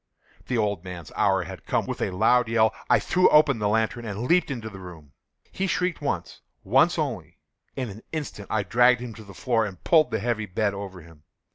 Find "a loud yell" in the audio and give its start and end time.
2.01-2.73